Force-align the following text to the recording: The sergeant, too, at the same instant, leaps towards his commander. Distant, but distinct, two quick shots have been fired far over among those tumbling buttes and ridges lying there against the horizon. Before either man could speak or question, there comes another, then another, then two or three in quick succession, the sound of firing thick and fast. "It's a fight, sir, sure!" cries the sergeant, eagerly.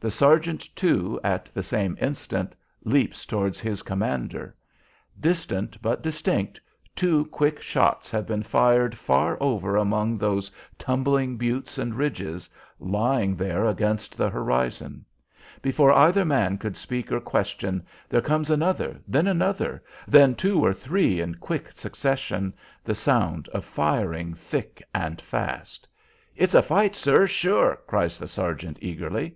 The 0.00 0.10
sergeant, 0.12 0.74
too, 0.74 1.20
at 1.24 1.46
the 1.46 1.62
same 1.62 1.98
instant, 2.00 2.54
leaps 2.84 3.26
towards 3.26 3.58
his 3.60 3.82
commander. 3.82 4.54
Distant, 5.20 5.82
but 5.82 6.02
distinct, 6.04 6.60
two 6.96 7.26
quick 7.26 7.60
shots 7.60 8.10
have 8.12 8.24
been 8.24 8.44
fired 8.44 8.96
far 8.96 9.36
over 9.42 9.76
among 9.76 10.16
those 10.16 10.50
tumbling 10.78 11.36
buttes 11.36 11.76
and 11.78 11.96
ridges 11.96 12.48
lying 12.78 13.34
there 13.36 13.66
against 13.66 14.16
the 14.16 14.30
horizon. 14.30 15.04
Before 15.60 15.92
either 15.92 16.24
man 16.24 16.56
could 16.58 16.76
speak 16.76 17.10
or 17.12 17.20
question, 17.20 17.84
there 18.08 18.22
comes 18.22 18.50
another, 18.50 19.00
then 19.06 19.26
another, 19.26 19.82
then 20.06 20.34
two 20.36 20.64
or 20.64 20.72
three 20.72 21.20
in 21.20 21.34
quick 21.34 21.72
succession, 21.74 22.54
the 22.84 22.94
sound 22.94 23.48
of 23.48 23.64
firing 23.64 24.32
thick 24.32 24.80
and 24.94 25.20
fast. 25.20 25.88
"It's 26.36 26.54
a 26.54 26.62
fight, 26.62 26.94
sir, 26.96 27.26
sure!" 27.26 27.80
cries 27.88 28.18
the 28.18 28.28
sergeant, 28.28 28.78
eagerly. 28.80 29.34